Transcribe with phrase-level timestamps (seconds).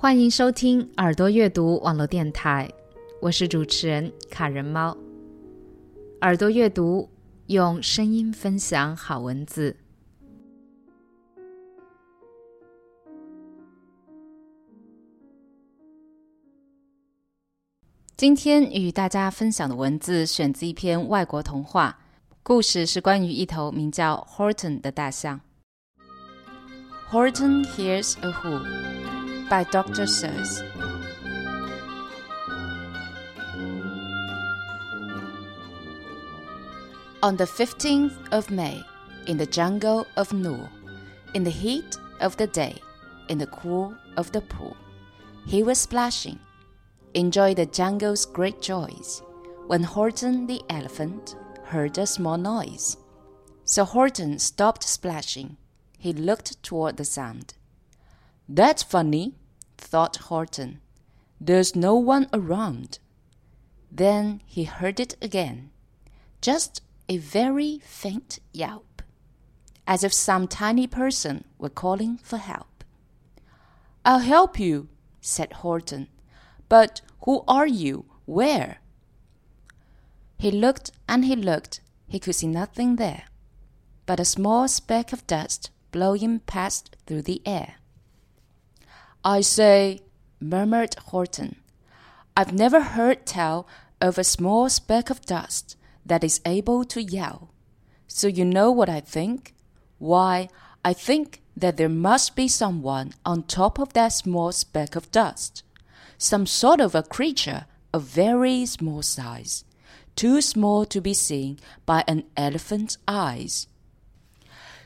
[0.00, 2.70] 欢迎收听耳朵阅读网络电台，
[3.20, 4.96] 我是主持人卡人猫。
[6.20, 7.10] 耳朵阅读
[7.46, 9.76] 用声音分享好文字。
[18.16, 21.98] 今天与大家分享的文字选自一篇外国童话，
[22.44, 25.40] 故事是关于一头名叫 Horton 的大象。
[27.10, 28.62] Horton hears a who
[29.48, 30.04] by Dr.
[30.04, 30.62] Seuss.
[37.22, 38.84] On the 15th of May,
[39.26, 40.68] in the jungle of Nool,
[41.34, 42.76] in the heat of the day,
[43.28, 44.76] in the cool of the pool,
[45.46, 46.38] he was splashing,
[47.14, 49.22] enjoying the jungle's great joys,
[49.66, 52.96] when Horton the elephant heard a small noise.
[53.64, 55.56] So Horton stopped splashing.
[55.98, 57.54] He looked toward the sound.
[58.48, 59.34] That's funny,
[59.76, 60.80] thought Horton.
[61.40, 62.98] There's no one around.
[63.90, 65.70] Then he heard it again.
[66.40, 69.02] Just a very faint yelp,
[69.86, 72.84] as if some tiny person were calling for help.
[74.04, 74.88] I'll help you,
[75.20, 76.08] said Horton.
[76.68, 78.06] But who are you?
[78.24, 78.78] Where?
[80.38, 81.80] He looked and he looked.
[82.06, 83.24] He could see nothing there
[84.08, 87.74] but a small speck of dust blowing past through the air.
[89.28, 90.00] I say,
[90.40, 91.56] murmured Horton,
[92.34, 93.68] I've never heard tell
[94.00, 95.76] of a small speck of dust
[96.06, 97.50] that is able to yell.
[98.06, 99.54] So you know what I think?
[99.98, 100.48] Why,
[100.82, 105.62] I think that there must be someone on top of that small speck of dust.
[106.16, 109.62] Some sort of a creature of very small size,
[110.16, 113.66] too small to be seen by an elephant's eyes.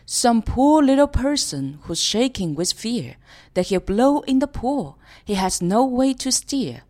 [0.04, 3.16] Some poor little person who's shaking with fear
[3.54, 4.98] that he'll blow in the pool.
[5.24, 6.82] He has no way to steer.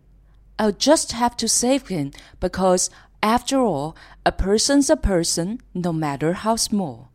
[0.59, 2.91] I'll just have to save him because,
[3.23, 7.11] after all, a person's a person, no matter how small.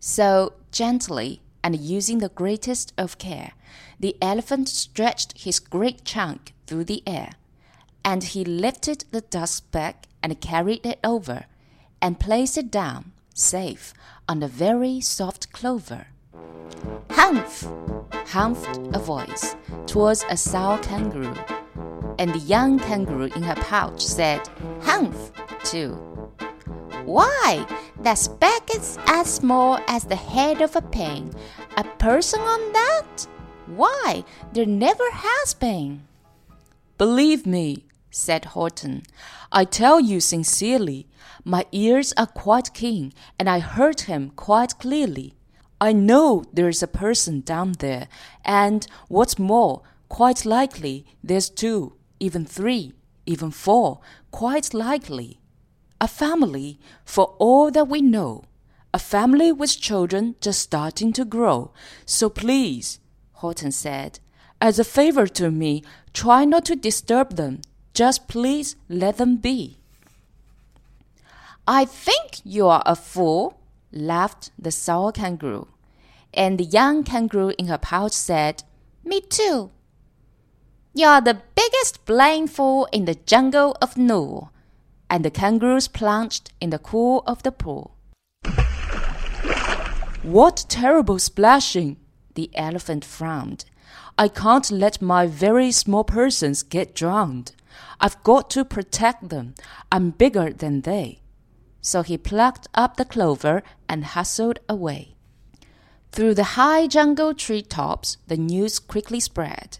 [0.00, 3.52] So, gently and using the greatest of care,
[3.98, 7.32] the elephant stretched his great trunk through the air,
[8.04, 11.46] and he lifted the dust back and carried it over,
[12.00, 13.94] and placed it down, safe,
[14.28, 16.08] on a very soft clover.
[17.10, 17.66] Humph!
[18.26, 19.56] humphed a voice
[19.86, 21.34] towards a sow kangaroo,
[22.18, 24.46] and the young kangaroo in her pouch said,
[24.82, 25.32] Humph!
[25.64, 25.94] too.
[27.04, 27.66] Why,
[28.00, 31.32] that speck is as small as the head of a pin.
[31.76, 33.26] A person on that?
[33.66, 36.06] Why, there never has been.
[36.98, 39.02] Believe me, said Horton,
[39.52, 41.06] I tell you sincerely,
[41.44, 45.34] my ears are quite keen, and I heard him quite clearly.
[45.80, 48.08] I know there's a person down there,
[48.44, 52.92] and what's more, quite likely there's two, even three,
[53.26, 55.40] even four, quite likely.
[56.00, 58.44] A family, for all that we know.
[58.94, 61.72] A family with children just starting to grow.
[62.06, 63.00] So please,
[63.34, 64.18] Horton said,
[64.60, 67.60] as a favor to me, try not to disturb them.
[67.98, 69.76] Just please let them be.
[71.66, 73.58] I think you are a fool,
[73.90, 75.66] laughed the sour kangaroo.
[76.32, 78.62] And the young kangaroo in her pouch said,
[79.02, 79.72] Me too.
[80.94, 84.52] You're the biggest blind fool in the jungle of Nool.
[85.10, 87.96] And the kangaroos plunged in the cool of the pool.
[90.22, 91.96] What terrible splashing!
[92.36, 93.64] The elephant frowned.
[94.16, 97.50] I can't let my very small persons get drowned.
[98.00, 99.54] I've got to protect them.
[99.90, 101.20] I'm bigger than they.
[101.80, 105.16] So he plucked up the clover and hustled away.
[106.12, 109.78] Through the high jungle tree tops, the news quickly spread.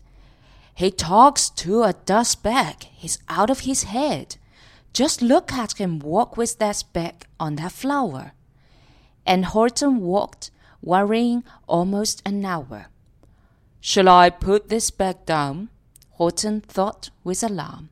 [0.75, 2.85] He talks to a dust bag.
[2.95, 4.37] He's out of his head.
[4.93, 8.33] Just look at him walk with that speck on that flower.
[9.27, 10.51] And Horton walked,
[10.81, 12.87] worrying almost an hour.
[13.81, 15.71] Shall I put this speck down?
[16.19, 17.91] Horton thought with alarm.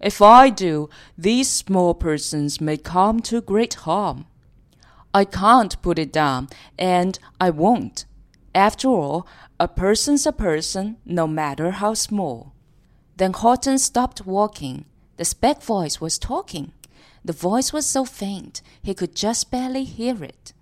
[0.00, 4.26] If I do, these small persons may come to great harm.
[5.12, 6.48] I can't put it down,
[6.78, 8.04] and I won't.
[8.54, 9.26] After all,
[9.58, 12.52] a person's a person, no matter how small.
[13.16, 14.84] Then Horton stopped walking.
[15.16, 16.72] The speck voice was talking.
[17.24, 20.52] The voice was so faint he could just barely hear it.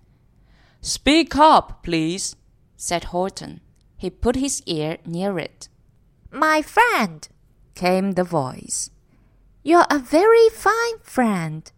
[0.81, 2.35] Speak up, please,
[2.77, 3.61] said Horton.
[3.95, 5.69] He put his ear near it.
[6.35, 7.25] My friend,
[7.75, 8.89] came the voice.
[9.63, 11.71] You're a very fine friend.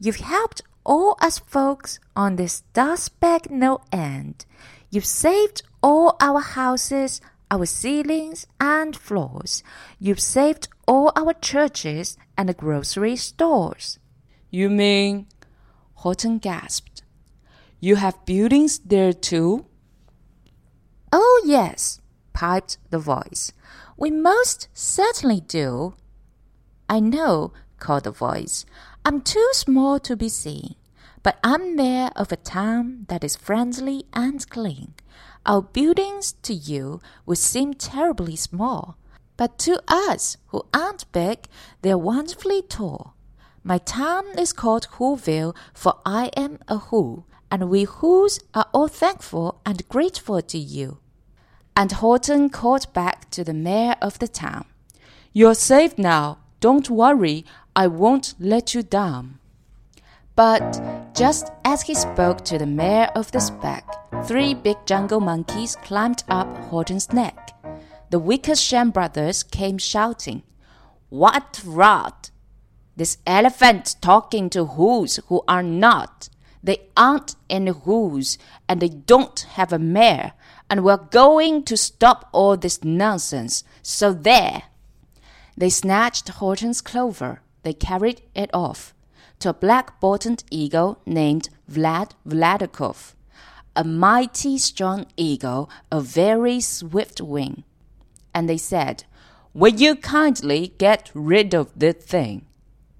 [0.00, 4.46] You've helped all us folks on this dust speck no end.
[4.88, 7.20] You've saved all our houses,
[7.50, 9.62] our ceilings and floors.
[9.98, 13.98] You've saved all our churches and the grocery stores.
[14.48, 15.26] You mean?
[15.96, 17.02] Horton gasped.
[17.78, 19.66] You have buildings there too?
[21.12, 22.00] Oh, yes,
[22.32, 23.52] piped the voice.
[23.98, 25.94] We most certainly do.
[26.88, 28.64] I know, called the voice.
[29.04, 30.76] I'm too small to be seen,
[31.24, 34.94] but I'm mayor of a town that is friendly and clean.
[35.44, 38.96] Our buildings to you would seem terribly small,
[39.36, 41.48] but to us who aren't big,
[41.82, 43.16] they're wonderfully tall.
[43.64, 48.86] My town is called Whoville, for I am a Who, and we Whos are all
[48.86, 50.98] thankful and grateful to you.
[51.78, 54.64] And Horton called back to the mayor of the town,
[55.32, 56.38] You're safe now.
[56.58, 57.44] Don't worry.
[57.76, 59.38] I won't let you down.
[60.34, 63.84] But just as he spoke to the mayor of the speck,
[64.24, 67.54] three big jungle monkeys climbed up Horton's neck.
[68.10, 70.42] The Wickersham brothers came shouting,
[71.10, 72.32] What rot!
[72.96, 76.28] This elephant talking to whos who are not.
[76.60, 78.36] They aren't any whos,
[78.68, 80.32] and they don't have a mayor,
[80.70, 83.64] and we're going to stop all this nonsense.
[83.82, 84.64] So there.
[85.56, 87.40] They snatched Horton's clover.
[87.62, 88.94] They carried it off
[89.40, 93.14] to a black-bottomed eagle named Vlad Vladikov,
[93.76, 97.64] a mighty strong eagle of very swift wing.
[98.34, 99.04] And they said,
[99.54, 102.46] Will you kindly get rid of this thing?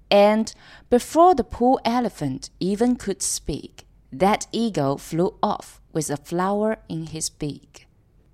[0.09, 0.53] And
[0.89, 7.07] before the poor elephant even could speak, that eagle flew off with a flower in
[7.07, 7.87] his beak.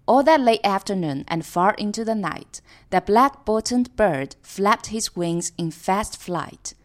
[0.07, 2.61] All that late afternoon and far into the night,
[2.91, 6.75] the black bottomed bird flapped his wings in fast flight,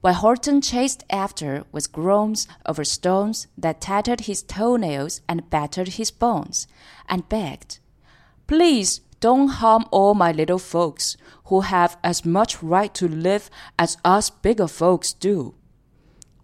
[0.00, 6.10] while Horton chased after with groans over stones that tattered his toenails and battered his
[6.10, 6.66] bones,
[7.08, 7.80] and begged,
[8.46, 11.16] Please don't harm all my little folks,
[11.46, 15.54] who have as much right to live as us bigger folks do.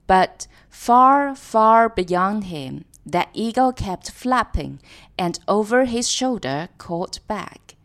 [0.07, 4.81] But far, far beyond him, that eagle kept flapping,
[5.17, 7.77] and over his shoulder called back,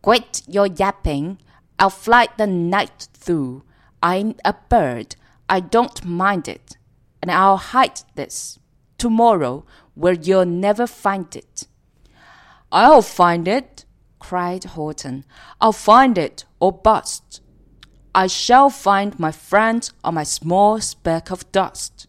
[0.00, 1.38] Quit your yapping,
[1.78, 3.64] I'll fly the night through.
[4.02, 5.16] I'm a bird,
[5.48, 6.76] I don't mind it,
[7.20, 8.60] and I'll hide this
[8.98, 9.64] tomorrow
[9.94, 11.66] where you'll never find it.
[12.70, 13.84] I'll find it,
[14.18, 15.24] cried Horton.
[15.60, 17.40] I'll find it or bust.
[18.14, 22.06] I shall find my friend on my small speck of dust.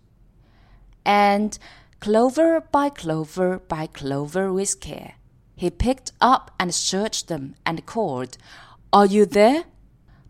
[1.06, 1.58] And
[2.00, 5.16] clover by clover by clover with care,
[5.56, 8.38] he picked up and searched them and called,
[8.94, 9.66] Are you there?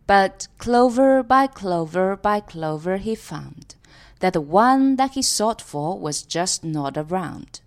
[0.06, 3.76] But clover by clover by clover he found
[4.20, 7.62] that the one that he sought for was just not around.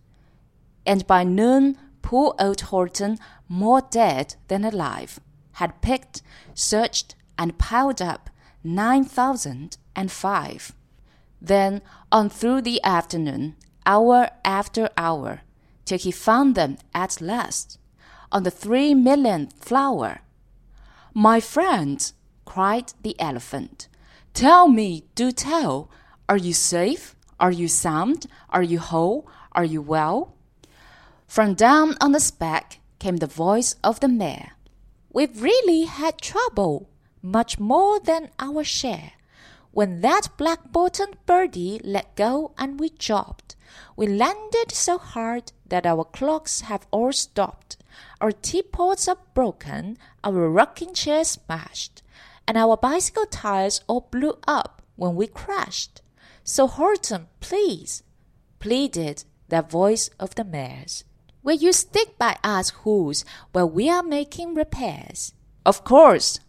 [0.87, 3.19] And by noon poor old Horton,
[3.49, 5.21] more dead than alive,
[5.53, 6.23] had picked,
[6.55, 8.31] searched, and piled up
[8.65, 10.73] nine thousand and five.
[11.41, 13.57] Then on through the afternoon,
[13.91, 15.41] hour after hour,
[15.85, 17.79] till he found them at last,
[18.31, 20.13] on the three millionth flower.
[21.13, 21.99] My friend,
[22.45, 23.89] cried the elephant,
[24.33, 25.91] tell me, do tell,
[26.29, 27.17] are you safe?
[27.41, 28.27] Are you sound?
[28.51, 29.27] Are you whole?
[29.59, 30.35] Are you well?
[31.27, 34.51] From down on the speck came the voice of the mayor.
[35.13, 36.89] We've really had trouble,
[37.23, 39.13] much more than our share.
[39.73, 43.57] When that black-bottomed birdie let go and we dropped,
[43.97, 47.77] we landed so hard that our clocks have all stopped.
[48.21, 52.03] Our teapots are broken, our rocking chairs smashed,
[52.47, 56.03] and our bicycle tires all blew up when we crashed.
[56.45, 58.03] So Horton, please,
[58.59, 61.05] pleaded the voice of the mayor's.
[61.43, 65.33] Will you stick by us whos while we are making repairs?
[65.65, 66.41] Of course,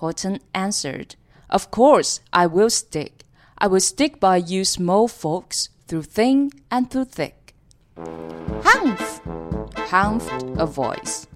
[0.00, 1.16] Horton answered.
[1.48, 3.24] Of course I will stick.
[3.58, 7.52] I will stick by you small folks through thin and through thick.
[7.98, 9.20] Humph!
[9.90, 11.26] humphed a voice.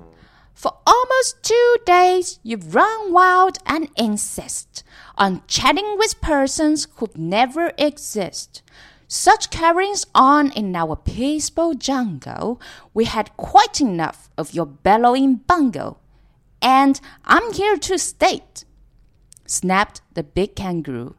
[0.54, 4.84] For almost two days you've run wild and insist
[5.18, 8.62] on chatting with persons who never exist.
[9.08, 12.60] Such carryings on in our peaceful jungle,
[12.94, 15.98] we had quite enough of your bellowing bungle.
[16.62, 18.64] And I'm here to state,
[19.46, 21.16] snapped the big kangaroo,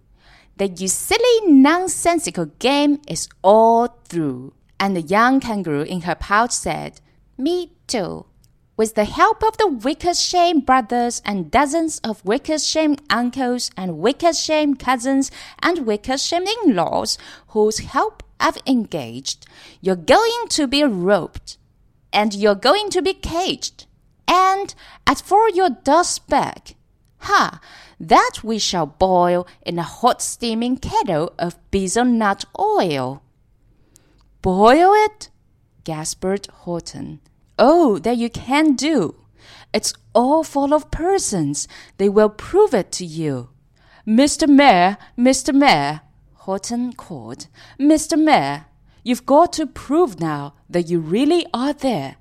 [0.58, 4.54] that your silly nonsensical game is all through.
[4.80, 7.02] And the young kangaroo in her pouch said,
[7.38, 8.26] Me too.
[8.78, 15.32] With the help of the Wickersham brothers and dozens of Wickersham uncles and Wickersham cousins
[15.60, 17.18] and Wickersham in-laws
[17.50, 19.48] whose help I've engaged,
[19.80, 21.58] you're going to be roped.
[22.16, 23.86] and you're going to be caged.
[24.26, 24.74] And
[25.06, 26.76] as for your dust bag,
[27.25, 27.60] ha,
[28.00, 33.22] that we shall boil in a hot steaming kettle of Beezle-Nut oil.
[34.41, 35.29] Boil it?
[35.84, 37.20] gasped Horton.
[37.58, 39.15] Oh, that you can do.
[39.74, 41.67] It's all full of persons.
[41.98, 43.50] They will prove it to you.
[44.08, 44.48] Mr.
[44.48, 45.53] Mayor, Mr.
[45.53, 46.01] Mayor,
[46.46, 47.48] Horton called.
[47.79, 48.22] Mr.
[48.22, 48.65] Mayor,
[49.03, 52.17] you've got to prove now that you really are there.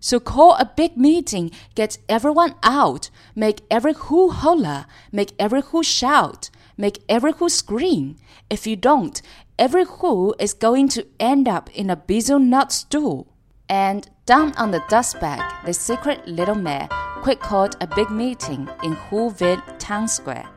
[0.00, 5.82] So call a big meeting, get everyone out, make every who holler, make every who
[5.82, 8.16] shout, make every who scream.
[8.48, 9.20] If you don't,
[9.58, 13.26] every who is going to end up in a Beezle-Nut stool.
[13.68, 16.88] And down on the dust bag, the secret little mayor
[17.22, 20.48] quick called a big meeting in Whoville town square.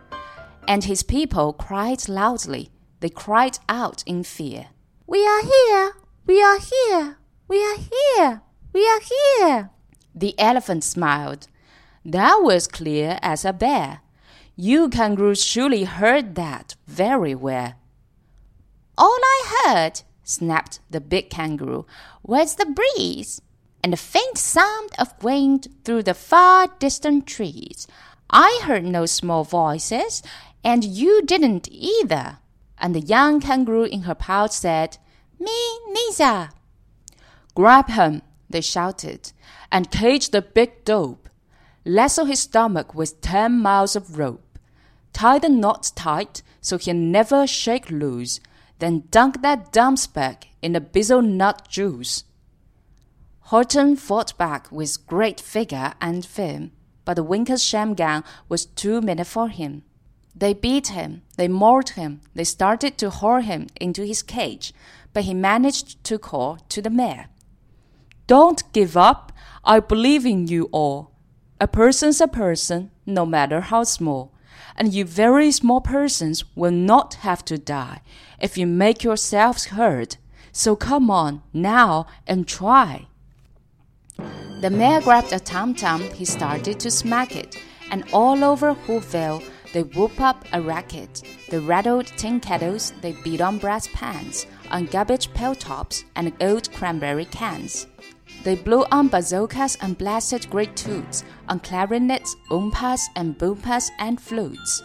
[0.67, 2.69] And his people cried loudly.
[2.99, 4.67] They cried out in fear.
[5.07, 5.93] We are here!
[6.27, 7.17] We are here!
[7.47, 8.41] We are here!
[8.73, 9.69] We are here!
[10.15, 11.47] The elephant smiled.
[12.05, 14.01] That was clear as a bear.
[14.55, 17.73] You kangaroos surely heard that very well.
[18.97, 21.85] All I heard, snapped the big kangaroo,
[22.23, 23.41] was the breeze
[23.83, 27.87] and the faint sound of wind through the far distant trees.
[28.29, 30.23] I heard no small voices,
[30.63, 32.37] and you didn't either.
[32.77, 34.97] And the young kangaroo in her pouch said,
[35.39, 36.51] Me neither.
[37.53, 38.21] Grab him,
[38.51, 39.31] they shouted,
[39.71, 41.29] and cage the big dope.
[41.83, 44.59] Lasso his stomach with ten miles of rope.
[45.13, 48.39] Tie the knots tight so he'll never shake loose.
[48.79, 52.23] Then dunk that dumpspec in the Beezle-Nut juice.
[53.51, 56.71] Horton fought back with great vigor and vim,
[57.03, 59.83] but the Wickersham gang was too many for him.
[60.33, 64.73] They beat him, they mauled him, they started to haul him into his cage,
[65.13, 67.27] but he managed to call to the mayor.
[68.27, 69.31] Don't give up.
[69.63, 71.11] I believe in you all.
[71.59, 74.33] A person's a person, no matter how small.
[74.75, 78.01] And you very small persons will not have to die
[78.39, 80.17] if you make yourselves heard.
[80.51, 83.07] So come on now and try.
[84.61, 87.57] The mayor grabbed a tom tom, he started to smack it,
[87.89, 91.23] and all over Whoville they whoop up a racket.
[91.49, 96.71] They rattled tin kettles, they beat on brass pans, on garbage pail tops, and old
[96.73, 97.87] cranberry cans.
[98.43, 104.81] They blew on bazookas and blasted great toots, on clarinets, oompas and boompas and flutes.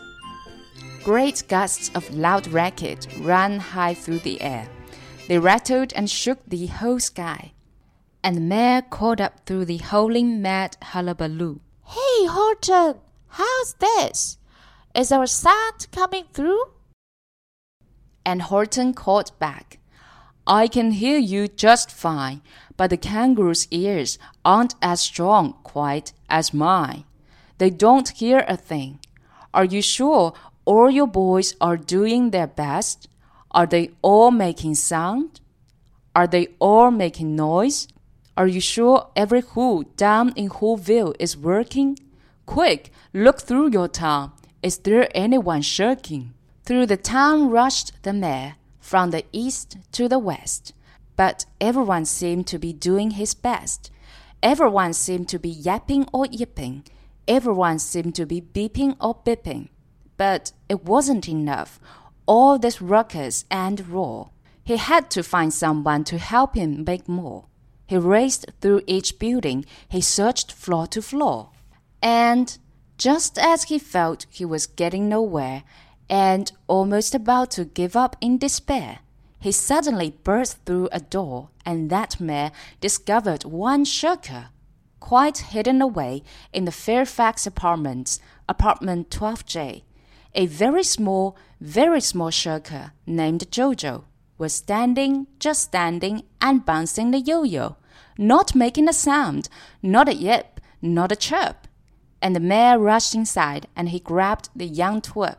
[1.03, 4.69] Great gusts of loud racket ran high through the air.
[5.29, 7.53] They rattled and shook the whole sky.
[8.23, 11.61] And the mayor called up through the howling mad hullabaloo.
[11.85, 12.97] Hey, Horton,
[13.29, 14.39] how's this?
[14.97, 16.71] Is our sound coming through?
[18.25, 19.79] And Horton called back.
[20.47, 22.41] I can hear you just fine,
[22.79, 27.05] but the kangaroo's ears aren't as strong quite as mine.
[27.59, 29.01] They don't hear a thing.
[29.53, 30.33] Are you sure
[30.65, 33.07] all your boys are doing their best?
[33.51, 35.41] Are they all making sound?
[36.15, 37.87] Are they all making noise?
[38.35, 41.99] Are you sure every who down in Whoville is working?
[42.47, 44.33] Quick, look through your town.
[44.67, 46.35] Is there anyone shirking?
[46.65, 50.73] Through the town rushed the mayor from the east to the west.
[51.15, 53.93] But everyone seemed to be doing his best.
[54.43, 56.83] Everyone seemed to be yapping or yipping.
[57.29, 59.69] Everyone seemed to be beeping or bipping.
[60.17, 61.79] But it wasn't enough.
[62.27, 64.31] All this ruckus and roar.
[64.65, 67.45] He had to find someone to help him make more.
[67.87, 69.65] He raced through each building.
[69.89, 71.51] He searched floor to floor.
[72.03, 72.59] And
[72.99, 75.63] just as he felt he was getting nowhere,
[76.09, 79.01] and almost about to give up in despair,
[79.41, 82.51] he suddenly burst through a door, and that mayor
[82.81, 84.49] discovered one shirker,
[85.01, 86.23] quite hidden away
[86.53, 89.83] in the Fairfax apartments, apartment 12J.
[90.35, 94.05] A very small, very small shirker named Jojo
[94.39, 97.77] was standing, just standing, and bouncing the yo-yo,
[98.19, 99.49] not making a sound,
[99.83, 101.66] not a yip, not a chirp.
[102.21, 105.37] And the mayor rushed inside, and he grabbed the young twerp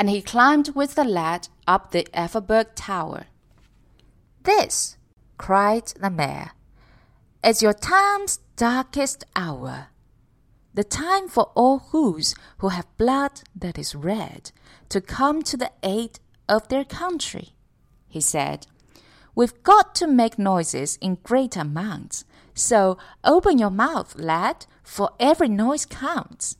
[0.00, 3.26] and he climbed with the lad up the Eiffelberg Tower.
[4.44, 4.96] This,
[5.36, 6.52] cried the mayor,
[7.44, 9.88] is your time's darkest hour.
[10.72, 14.52] The time for all whos who have blood that is red
[14.88, 17.50] to come to the aid of their country,
[18.08, 18.66] he said.
[19.34, 25.48] We've got to make noises in great amounts, so open your mouth, lad, for every
[25.48, 26.56] noise counts.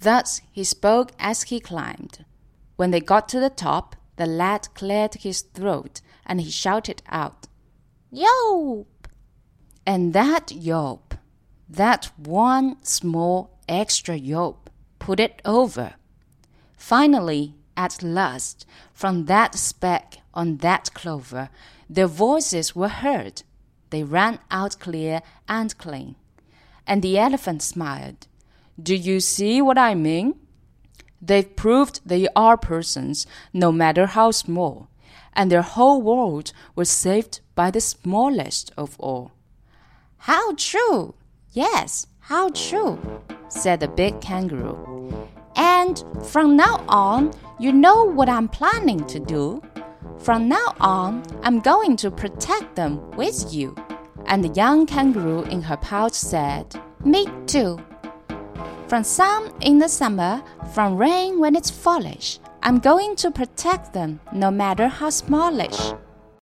[0.00, 2.24] Thus he spoke as he climbed.
[2.76, 7.46] When they got to the top, the lad cleared his throat and he shouted out,
[8.10, 8.86] Yo!
[9.86, 11.14] And that yelp,
[11.68, 15.94] that one small extra yelp, put it over.
[16.76, 21.48] Finally, at last, from that speck on that clover,
[21.88, 23.42] their voices were heard.
[23.90, 26.16] They ran out clear and clean.
[26.86, 28.26] And the elephant smiled.
[28.80, 30.34] Do you see what I mean?
[31.20, 34.88] They've proved they are persons, no matter how small,
[35.32, 39.32] and their whole world was saved by the smallest of all.
[40.18, 41.14] How true!
[41.52, 43.00] Yes, how true,
[43.48, 45.28] said the big kangaroo.
[45.56, 49.62] And from now on, you know what I'm planning to do.
[50.18, 53.74] From now on, I'm going to protect them with you.
[54.26, 56.74] And the young kangaroo in her pouch said,
[57.04, 57.78] Me too.
[58.88, 64.20] From sun in the summer, from rain when it's fallish, I'm going to protect them
[64.32, 65.92] no matter how smallish.